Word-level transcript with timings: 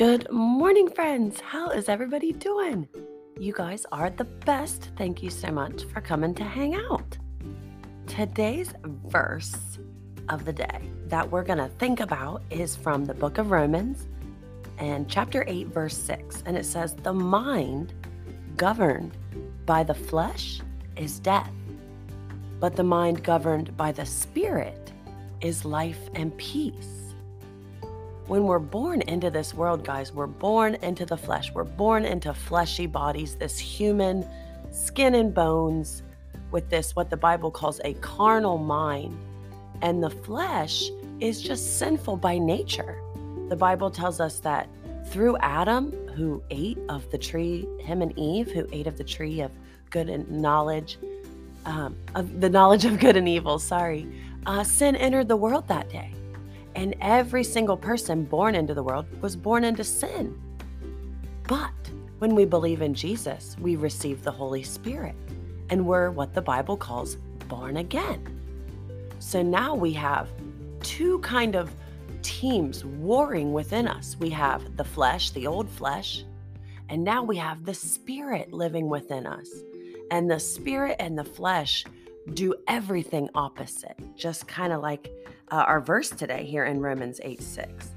Good 0.00 0.32
morning, 0.32 0.88
friends. 0.88 1.40
How 1.40 1.68
is 1.68 1.90
everybody 1.90 2.32
doing? 2.32 2.88
You 3.38 3.52
guys 3.52 3.84
are 3.92 4.08
the 4.08 4.24
best. 4.24 4.92
Thank 4.96 5.22
you 5.22 5.28
so 5.28 5.50
much 5.50 5.84
for 5.92 6.00
coming 6.00 6.34
to 6.36 6.42
hang 6.42 6.74
out. 6.74 7.18
Today's 8.06 8.72
verse 8.82 9.78
of 10.30 10.46
the 10.46 10.54
day 10.54 10.80
that 11.08 11.30
we're 11.30 11.44
going 11.44 11.58
to 11.58 11.68
think 11.78 12.00
about 12.00 12.42
is 12.48 12.76
from 12.76 13.04
the 13.04 13.12
book 13.12 13.36
of 13.36 13.50
Romans 13.50 14.08
and 14.78 15.06
chapter 15.06 15.44
8, 15.46 15.66
verse 15.66 15.98
6. 15.98 16.44
And 16.46 16.56
it 16.56 16.64
says, 16.64 16.94
The 16.94 17.12
mind 17.12 17.92
governed 18.56 19.18
by 19.66 19.82
the 19.82 19.92
flesh 19.92 20.62
is 20.96 21.18
death, 21.18 21.52
but 22.58 22.74
the 22.74 22.84
mind 22.84 23.22
governed 23.22 23.76
by 23.76 23.92
the 23.92 24.06
spirit 24.06 24.92
is 25.42 25.66
life 25.66 26.08
and 26.14 26.34
peace 26.38 26.99
when 28.30 28.44
we're 28.44 28.60
born 28.60 29.02
into 29.02 29.28
this 29.28 29.52
world, 29.52 29.84
guys, 29.84 30.12
we're 30.12 30.28
born 30.28 30.76
into 30.82 31.04
the 31.04 31.16
flesh. 31.16 31.50
We're 31.52 31.64
born 31.64 32.04
into 32.04 32.32
fleshy 32.32 32.86
bodies, 32.86 33.34
this 33.34 33.58
human 33.58 34.24
skin 34.70 35.16
and 35.16 35.34
bones 35.34 36.04
with 36.52 36.70
this, 36.70 36.94
what 36.94 37.10
the 37.10 37.16
Bible 37.16 37.50
calls 37.50 37.80
a 37.84 37.94
carnal 37.94 38.56
mind. 38.56 39.18
And 39.82 40.00
the 40.00 40.10
flesh 40.10 40.90
is 41.18 41.42
just 41.42 41.80
sinful 41.80 42.18
by 42.18 42.38
nature. 42.38 43.02
The 43.48 43.56
Bible 43.56 43.90
tells 43.90 44.20
us 44.20 44.38
that 44.40 44.68
through 45.06 45.36
Adam, 45.38 45.90
who 46.14 46.40
ate 46.50 46.78
of 46.88 47.10
the 47.10 47.18
tree, 47.18 47.66
him 47.80 48.00
and 48.00 48.16
Eve, 48.16 48.52
who 48.52 48.64
ate 48.70 48.86
of 48.86 48.96
the 48.96 49.02
tree 49.02 49.40
of 49.40 49.50
good 49.90 50.08
and 50.08 50.30
knowledge, 50.30 51.00
um, 51.66 51.96
of 52.14 52.40
the 52.40 52.48
knowledge 52.48 52.84
of 52.84 53.00
good 53.00 53.16
and 53.16 53.28
evil, 53.28 53.58
sorry, 53.58 54.06
uh, 54.46 54.62
sin 54.62 54.94
entered 54.94 55.26
the 55.26 55.34
world 55.36 55.66
that 55.66 55.90
day. 55.90 56.14
And 56.80 56.96
every 57.02 57.44
single 57.44 57.76
person 57.76 58.24
born 58.24 58.54
into 58.54 58.72
the 58.72 58.82
world 58.82 59.04
was 59.20 59.36
born 59.36 59.64
into 59.64 59.84
sin. 59.84 60.40
But 61.46 61.74
when 62.20 62.34
we 62.34 62.46
believe 62.46 62.80
in 62.80 62.94
Jesus, 62.94 63.54
we 63.60 63.76
receive 63.76 64.22
the 64.22 64.30
Holy 64.30 64.62
Spirit 64.62 65.14
and 65.68 65.84
we're 65.84 66.10
what 66.10 66.32
the 66.32 66.40
Bible 66.40 66.78
calls 66.78 67.16
born 67.48 67.76
again. 67.76 68.24
So 69.18 69.42
now 69.42 69.74
we 69.74 69.92
have 69.92 70.30
two 70.82 71.18
kind 71.18 71.54
of 71.54 71.70
teams 72.22 72.82
warring 72.82 73.52
within 73.52 73.86
us. 73.86 74.16
We 74.18 74.30
have 74.30 74.78
the 74.78 74.84
flesh, 74.84 75.32
the 75.32 75.46
old 75.46 75.68
flesh, 75.68 76.24
and 76.88 77.04
now 77.04 77.22
we 77.22 77.36
have 77.36 77.66
the 77.66 77.74
spirit 77.74 78.54
living 78.54 78.88
within 78.88 79.26
us. 79.26 79.50
And 80.10 80.30
the 80.30 80.40
spirit 80.40 80.96
and 80.98 81.18
the 81.18 81.24
flesh 81.24 81.84
do 82.34 82.54
everything 82.68 83.28
opposite, 83.34 83.96
just 84.16 84.46
kind 84.46 84.72
of 84.72 84.80
like 84.80 85.10
uh, 85.50 85.64
our 85.66 85.80
verse 85.80 86.10
today 86.10 86.44
here 86.44 86.64
in 86.64 86.80
Romans 86.80 87.20
8 87.22 87.42
6. 87.42 87.90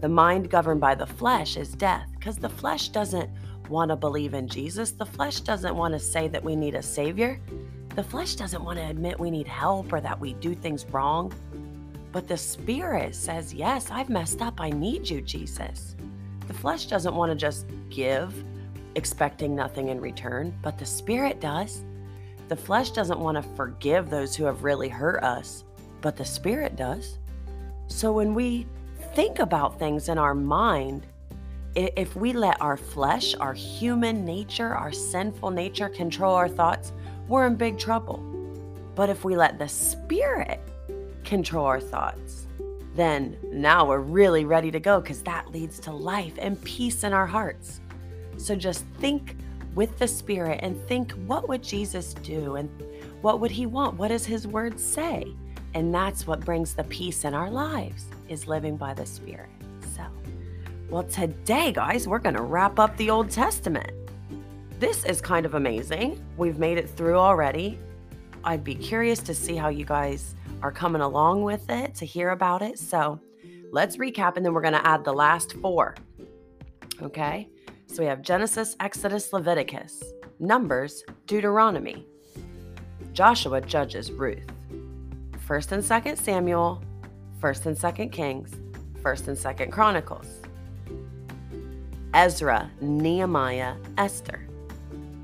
The 0.00 0.08
mind 0.08 0.50
governed 0.50 0.80
by 0.80 0.94
the 0.94 1.06
flesh 1.06 1.56
is 1.56 1.70
death 1.72 2.08
because 2.14 2.36
the 2.36 2.48
flesh 2.48 2.90
doesn't 2.90 3.30
want 3.68 3.90
to 3.90 3.96
believe 3.96 4.34
in 4.34 4.46
Jesus. 4.48 4.92
The 4.92 5.06
flesh 5.06 5.40
doesn't 5.40 5.74
want 5.74 5.94
to 5.94 5.98
say 5.98 6.28
that 6.28 6.42
we 6.42 6.54
need 6.54 6.74
a 6.74 6.82
savior. 6.82 7.40
The 7.94 8.04
flesh 8.04 8.36
doesn't 8.36 8.62
want 8.62 8.78
to 8.78 8.86
admit 8.86 9.18
we 9.18 9.30
need 9.30 9.48
help 9.48 9.92
or 9.92 10.00
that 10.00 10.18
we 10.18 10.34
do 10.34 10.54
things 10.54 10.86
wrong. 10.86 11.32
But 12.12 12.28
the 12.28 12.36
spirit 12.36 13.14
says, 13.14 13.52
Yes, 13.52 13.90
I've 13.90 14.08
messed 14.08 14.40
up. 14.40 14.60
I 14.60 14.70
need 14.70 15.08
you, 15.08 15.20
Jesus. 15.20 15.96
The 16.46 16.54
flesh 16.54 16.86
doesn't 16.86 17.14
want 17.14 17.30
to 17.32 17.36
just 17.36 17.66
give, 17.90 18.32
expecting 18.94 19.54
nothing 19.54 19.88
in 19.88 20.00
return, 20.00 20.56
but 20.62 20.78
the 20.78 20.86
spirit 20.86 21.40
does. 21.40 21.84
The 22.48 22.56
flesh 22.56 22.90
doesn't 22.92 23.20
want 23.20 23.36
to 23.36 23.42
forgive 23.54 24.08
those 24.08 24.34
who 24.34 24.44
have 24.44 24.64
really 24.64 24.88
hurt 24.88 25.22
us, 25.22 25.64
but 26.00 26.16
the 26.16 26.24
spirit 26.24 26.76
does. 26.76 27.18
So 27.88 28.12
when 28.12 28.34
we 28.34 28.66
think 29.14 29.38
about 29.38 29.78
things 29.78 30.08
in 30.08 30.16
our 30.16 30.34
mind, 30.34 31.06
if 31.74 32.16
we 32.16 32.32
let 32.32 32.60
our 32.60 32.76
flesh, 32.76 33.34
our 33.34 33.52
human 33.52 34.24
nature, 34.24 34.74
our 34.74 34.92
sinful 34.92 35.50
nature 35.50 35.90
control 35.90 36.34
our 36.34 36.48
thoughts, 36.48 36.92
we're 37.28 37.46
in 37.46 37.56
big 37.56 37.78
trouble. 37.78 38.18
But 38.94 39.10
if 39.10 39.24
we 39.24 39.36
let 39.36 39.58
the 39.58 39.68
spirit 39.68 40.60
control 41.24 41.66
our 41.66 41.80
thoughts, 41.80 42.46
then 42.94 43.36
now 43.52 43.86
we're 43.86 44.00
really 44.00 44.44
ready 44.44 44.70
to 44.70 44.80
go 44.80 45.00
because 45.00 45.22
that 45.22 45.52
leads 45.52 45.78
to 45.80 45.92
life 45.92 46.32
and 46.38 46.62
peace 46.64 47.04
in 47.04 47.12
our 47.12 47.26
hearts. 47.26 47.80
So 48.38 48.56
just 48.56 48.84
think 48.98 49.36
with 49.78 49.96
the 49.96 50.08
Spirit 50.08 50.58
and 50.64 50.76
think, 50.88 51.12
what 51.28 51.48
would 51.48 51.62
Jesus 51.62 52.12
do? 52.12 52.56
And 52.56 52.68
what 53.20 53.38
would 53.38 53.52
he 53.52 53.64
want? 53.64 53.96
What 53.96 54.08
does 54.08 54.26
his 54.26 54.44
word 54.44 54.80
say? 54.80 55.32
And 55.72 55.94
that's 55.94 56.26
what 56.26 56.40
brings 56.40 56.74
the 56.74 56.82
peace 56.82 57.24
in 57.24 57.32
our 57.32 57.48
lives, 57.48 58.06
is 58.28 58.48
living 58.48 58.76
by 58.76 58.92
the 58.92 59.06
Spirit. 59.06 59.50
So, 59.94 60.02
well, 60.90 61.04
today, 61.04 61.70
guys, 61.70 62.08
we're 62.08 62.18
going 62.18 62.34
to 62.34 62.42
wrap 62.42 62.80
up 62.80 62.96
the 62.96 63.08
Old 63.08 63.30
Testament. 63.30 63.92
This 64.80 65.04
is 65.04 65.20
kind 65.20 65.46
of 65.46 65.54
amazing. 65.54 66.20
We've 66.36 66.58
made 66.58 66.76
it 66.76 66.90
through 66.90 67.18
already. 67.18 67.78
I'd 68.42 68.64
be 68.64 68.74
curious 68.74 69.20
to 69.20 69.32
see 69.32 69.54
how 69.54 69.68
you 69.68 69.84
guys 69.84 70.34
are 70.60 70.72
coming 70.72 71.02
along 71.02 71.44
with 71.44 71.70
it, 71.70 71.94
to 71.94 72.04
hear 72.04 72.30
about 72.30 72.62
it. 72.62 72.80
So, 72.80 73.20
let's 73.70 73.96
recap 73.96 74.36
and 74.36 74.44
then 74.44 74.52
we're 74.52 74.60
going 74.60 74.72
to 74.72 74.84
add 74.84 75.04
the 75.04 75.12
last 75.12 75.52
four. 75.62 75.94
Okay? 77.00 77.48
So 77.98 78.04
we 78.04 78.08
have 78.10 78.22
Genesis, 78.22 78.76
Exodus, 78.78 79.32
Leviticus, 79.32 80.04
Numbers, 80.38 81.02
Deuteronomy, 81.26 82.06
Joshua, 83.12 83.60
Judges, 83.60 84.12
Ruth, 84.12 84.46
1st 85.48 85.72
and 85.72 85.82
2nd 85.82 86.16
Samuel, 86.16 86.80
1st 87.40 87.66
and 87.66 87.76
2nd 87.76 88.12
Kings, 88.12 88.52
1st 89.02 89.26
and 89.26 89.36
2nd 89.36 89.72
Chronicles, 89.72 90.28
Ezra, 92.14 92.70
Nehemiah, 92.80 93.74
Esther, 93.96 94.46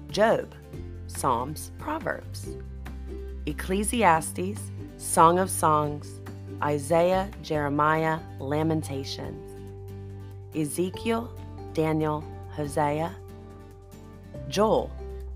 Job, 0.08 0.52
Psalms, 1.06 1.70
Proverbs, 1.78 2.48
Ecclesiastes, 3.46 4.58
Song 4.96 5.38
of 5.38 5.48
Songs, 5.48 6.18
Isaiah, 6.60 7.30
Jeremiah, 7.40 8.18
Lamentations, 8.40 9.48
Ezekiel, 10.56 11.32
Daniel, 11.72 12.24
Hosea, 12.56 13.14
Joel, 14.48 14.90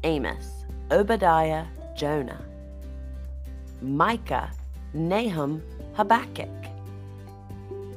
Amos, 0.04 0.64
Obadiah, 0.90 1.64
Jonah, 1.96 2.40
Micah, 3.82 4.50
Nahum, 4.94 5.62
Habakkuk. 5.94 6.48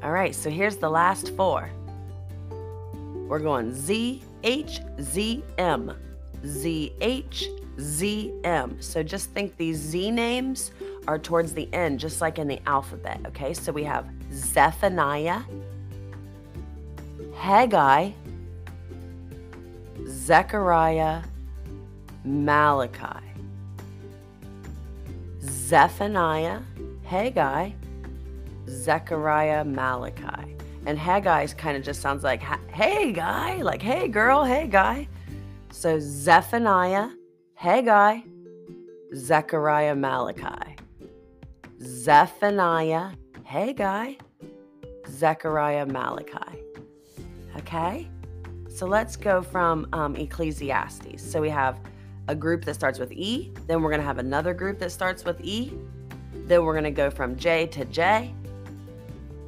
All 0.04 0.12
right, 0.12 0.34
so 0.34 0.50
here's 0.50 0.78
the 0.78 0.90
last 0.90 1.36
four. 1.36 1.70
We're 3.28 3.40
going 3.40 3.74
Z 3.74 4.24
H 4.44 4.82
Z 5.00 5.44
M. 5.58 5.96
Z 6.46 6.94
H 7.00 7.48
Z 7.80 8.34
M. 8.44 8.82
So 8.82 9.04
just 9.04 9.30
think 9.30 9.56
these 9.58 9.78
Z 9.78 10.12
names 10.12 10.72
are 11.08 11.20
towards 11.20 11.54
the 11.54 11.72
end, 11.74 12.00
just 12.00 12.22
like 12.22 12.40
in 12.40 12.48
the 12.48 12.60
alphabet. 12.66 13.20
Okay, 13.28 13.54
so 13.54 13.72
we 13.72 13.84
have 13.84 14.10
Zephaniah, 14.34 15.42
Haggai, 17.36 18.12
Zechariah, 20.08 21.24
Malachi, 22.24 23.20
Zephaniah, 25.42 26.60
Haggai, 27.04 27.72
Zechariah, 28.68 29.64
Malachi. 29.66 30.56
And 30.86 30.98
Haggai 30.98 31.46
kind 31.48 31.78
of 31.78 31.84
just 31.84 32.02
sounds 32.02 32.24
like, 32.24 32.42
hey, 32.42 33.12
guy, 33.12 33.62
like, 33.62 33.82
hey, 33.82 34.08
girl, 34.08 34.44
hey, 34.44 34.68
guy. 34.68 35.08
So 35.72 36.00
Zephaniah, 36.00 37.10
Haggai, 37.56 38.22
Zechariah, 39.16 39.96
Malachi. 39.96 40.76
Zephaniah, 41.82 43.12
Haggai, 43.44 44.14
Zechariah, 45.08 45.86
Malachi. 45.86 46.64
Okay? 47.58 48.10
So 48.74 48.86
let's 48.88 49.16
go 49.16 49.42
from 49.42 49.88
um, 49.94 50.16
Ecclesiastes. 50.16 51.22
So 51.22 51.42
we 51.42 51.50
have 51.50 51.80
a 52.28 52.36
group 52.36 52.64
that 52.66 52.74
starts 52.74 53.00
with 53.00 53.12
E, 53.12 53.52
then 53.68 53.82
we're 53.82 53.90
going 53.90 54.00
to 54.00 54.06
have 54.06 54.18
another 54.18 54.54
group 54.54 54.80
that 54.80 54.92
starts 54.92 55.26
with 55.26 55.42
E, 55.42 55.74
then 56.34 56.64
we're 56.64 56.74
going 56.74 56.86
to 56.86 56.92
go 56.92 57.10
from 57.10 57.36
J 57.36 57.68
to 57.68 57.86
J, 57.86 58.34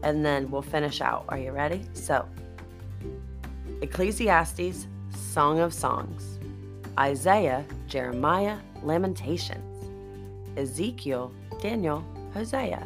and 0.03 0.25
then 0.25 0.51
we'll 0.51 0.61
finish 0.61 0.99
out. 1.01 1.25
Are 1.29 1.37
you 1.37 1.51
ready? 1.51 1.81
So 1.93 2.27
Ecclesiastes, 3.81 4.87
Song 5.15 5.59
of 5.59 5.73
Songs, 5.73 6.39
Isaiah, 6.99 7.63
Jeremiah, 7.87 8.57
Lamentations, 8.81 9.87
Ezekiel, 10.57 11.31
Daniel, 11.61 12.03
Hosea, 12.33 12.85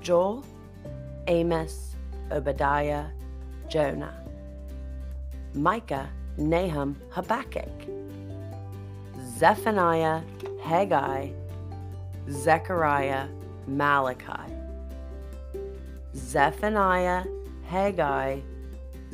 Joel, 0.00 0.44
Amos, 1.26 1.96
Obadiah, 2.30 3.06
Jonah. 3.68 4.25
Micah, 5.56 6.10
Nahum, 6.36 6.96
Habakkuk, 7.10 7.70
Zephaniah, 9.38 10.20
Haggai, 10.62 11.30
Zechariah, 12.30 13.26
Malachi. 13.66 14.52
Zephaniah, 16.14 17.24
Haggai, 17.64 18.40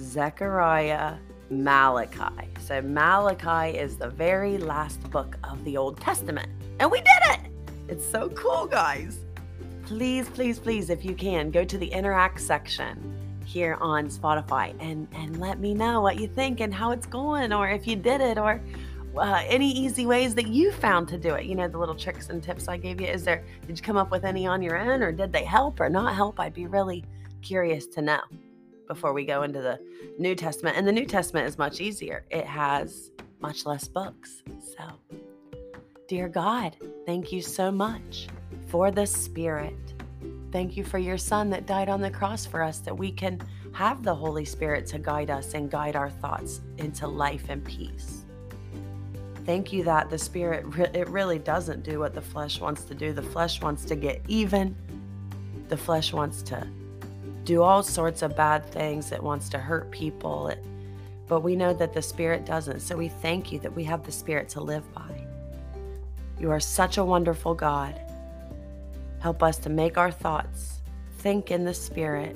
Zechariah, 0.01 1.15
Malachi. 1.49 2.49
So, 2.61 2.83
Malachi 2.83 3.79
is 3.79 3.97
the 3.97 4.09
very 4.09 4.59
last 4.59 5.01
book 5.11 5.37
of 5.45 5.65
the 5.65 5.77
Old 5.77 6.01
Testament. 6.01 6.49
And 6.81 6.91
we 6.91 6.99
did 6.99 7.07
it! 7.31 7.41
It's 7.89 8.05
so 8.05 8.29
cool, 8.31 8.67
guys. 8.67 9.21
Please, 9.85 10.29
please, 10.29 10.59
please, 10.59 10.91
if 10.91 11.05
you 11.05 11.15
can, 11.15 11.53
go 11.53 11.65
to 11.65 11.79
the 11.79 11.87
interact 11.87 12.41
section 12.41 13.23
here 13.53 13.77
on 13.81 14.09
Spotify 14.09 14.75
and, 14.81 15.07
and 15.15 15.39
let 15.39 15.61
me 15.61 15.75
know 15.75 16.01
what 16.01 16.19
you 16.19 16.27
think 16.27 16.61
and 16.61 16.73
how 16.73 16.91
it's 16.91 17.07
going, 17.07 17.53
or 17.53 17.69
if 17.69 17.87
you 17.87 17.97
did 17.97 18.21
it, 18.23 18.39
or 18.39 18.63
uh, 19.17 19.43
any 19.47 19.71
easy 19.71 20.07
ways 20.07 20.35
that 20.35 20.49
you 20.49 20.73
found 20.73 21.07
to 21.09 21.19
do 21.19 21.35
it. 21.35 21.45
You 21.45 21.55
know, 21.55 21.69
the 21.69 21.77
little 21.77 21.95
tricks 21.95 22.31
and 22.31 22.43
tips 22.43 22.67
I 22.67 22.79
gave 22.79 23.01
you. 23.01 23.07
Is 23.07 23.25
there, 23.25 23.45
did 23.67 23.79
you 23.79 23.85
come 23.85 23.99
up 23.99 24.11
with 24.11 24.25
any 24.25 24.47
on 24.47 24.63
your 24.63 24.79
own, 24.79 25.03
or 25.03 25.13
did 25.13 25.33
they 25.33 25.45
help 25.45 25.81
or 25.81 25.91
not 25.91 26.15
help? 26.15 26.41
I'd 26.41 26.55
be 26.55 26.67
really 26.67 27.05
curious 27.43 27.87
to 27.89 28.01
know 28.01 28.21
before 28.89 29.13
we 29.13 29.25
go 29.25 29.43
into 29.43 29.61
the 29.61 29.79
New 30.19 30.35
Testament. 30.35 30.77
And 30.79 30.89
the 30.89 30.93
New 30.93 31.07
Testament 31.07 31.47
is 31.47 31.59
much 31.59 31.81
easier, 31.81 32.25
it 32.31 32.47
has 32.47 33.11
much 33.41 33.67
less 33.67 33.87
books. 33.87 34.43
So, 34.77 34.85
dear 36.09 36.29
God, 36.29 36.77
thank 37.05 37.33
you 37.33 37.43
so 37.43 37.71
much 37.71 38.29
for 38.69 38.91
the 38.91 39.07
Spirit. 39.07 40.02
Thank 40.53 40.77
you 40.77 40.85
for 40.85 40.99
your 40.99 41.17
Son 41.17 41.49
that 41.51 41.67
died 41.67 41.89
on 41.89 42.03
the 42.03 42.11
cross 42.11 42.45
for 42.45 42.63
us, 42.63 42.79
that 42.81 42.97
we 42.97 43.11
can 43.11 43.41
have 43.73 44.03
the 44.03 44.15
Holy 44.15 44.45
Spirit 44.45 44.87
to 44.89 44.99
guide 44.99 45.31
us 45.31 45.55
and 45.55 45.71
guide 45.71 45.97
our 45.97 46.11
thoughts 46.11 46.61
into 46.77 47.09
life 47.09 47.47
and 47.49 47.65
peace. 47.65 48.25
Thank 49.47 49.73
you 49.73 49.83
that 49.85 50.11
the 50.11 50.19
Spirit, 50.19 50.67
it 50.95 51.09
really 51.09 51.39
doesn't 51.39 51.83
do 51.83 51.99
what 51.99 52.15
the 52.15 52.21
flesh 52.21 52.61
wants 52.61 52.85
to 52.85 52.95
do. 52.95 53.15
The 53.15 53.23
flesh 53.23 53.63
wants 53.63 53.87
to 53.87 53.97
get 53.97 54.21
even, 54.29 54.77
the 55.69 55.77
flesh 55.77 56.13
wants 56.13 56.43
to 56.43 56.69
do 57.45 57.63
all 57.63 57.83
sorts 57.83 58.21
of 58.21 58.37
bad 58.37 58.65
things. 58.67 59.11
It 59.11 59.23
wants 59.23 59.49
to 59.49 59.59
hurt 59.59 59.91
people. 59.91 60.49
It, 60.49 60.63
but 61.29 61.41
we 61.41 61.57
know 61.57 61.73
that 61.73 61.95
the 61.95 62.03
Spirit 62.03 62.45
doesn't. 62.45 62.81
So 62.81 62.97
we 62.97 63.09
thank 63.09 63.51
you 63.51 63.59
that 63.61 63.75
we 63.75 63.85
have 63.85 64.05
the 64.05 64.13
Spirit 64.13 64.51
to 64.51 64.61
live 64.61 64.85
by. 64.95 65.27
You 66.39 66.51
are 66.51 66.61
such 66.61 66.99
a 66.99 67.05
wonderful 67.05 67.55
God. 67.55 67.99
Help 69.23 69.41
us 69.41 69.57
to 69.59 69.71
make 69.71 69.97
our 69.97 70.11
thoughts 70.11 70.81
think 71.19 71.53
in 71.53 71.65
the 71.65 71.73
Spirit 71.73 72.35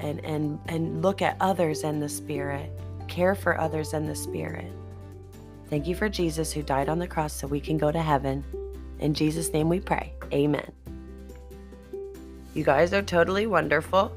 and, 0.00 0.18
and, 0.24 0.58
and 0.66 1.00
look 1.00 1.22
at 1.22 1.36
others 1.40 1.84
in 1.84 2.00
the 2.00 2.08
Spirit, 2.08 2.68
care 3.06 3.36
for 3.36 3.60
others 3.60 3.92
in 3.92 4.06
the 4.06 4.16
Spirit. 4.16 4.72
Thank 5.70 5.86
you 5.86 5.94
for 5.94 6.08
Jesus 6.08 6.52
who 6.52 6.64
died 6.64 6.88
on 6.88 6.98
the 6.98 7.06
cross 7.06 7.32
so 7.32 7.46
we 7.46 7.60
can 7.60 7.78
go 7.78 7.92
to 7.92 8.02
heaven. 8.02 8.44
In 8.98 9.14
Jesus' 9.14 9.52
name 9.52 9.68
we 9.68 9.78
pray. 9.78 10.14
Amen. 10.32 10.72
You 12.54 12.64
guys 12.64 12.92
are 12.92 13.02
totally 13.02 13.46
wonderful. 13.46 14.10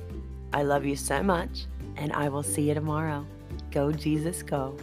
I 0.52 0.64
love 0.64 0.86
you 0.86 0.96
so 0.96 1.22
much, 1.22 1.66
and 1.96 2.12
I 2.14 2.30
will 2.30 2.42
see 2.42 2.70
you 2.70 2.74
tomorrow. 2.74 3.24
Go, 3.70 3.92
Jesus, 3.92 4.42
go. 4.42 4.76